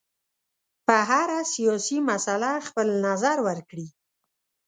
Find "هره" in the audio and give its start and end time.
1.09-1.39